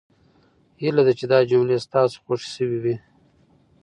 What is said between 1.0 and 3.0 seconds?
ده چې دا جملې ستاسو خوښې شوې وي.